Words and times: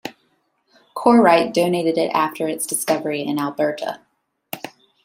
Korite 0.95 1.53
donated 1.53 1.95
it 1.99 2.09
after 2.11 2.47
its 2.47 2.65
discovery 2.65 3.21
in 3.21 3.37
Alberta. 3.37 3.99